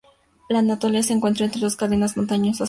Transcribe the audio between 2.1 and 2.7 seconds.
montañosas: Pontus y Taurus.